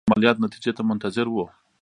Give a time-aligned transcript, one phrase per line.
[0.01, 1.45] د عملیات نتیجې ته منتظر وو.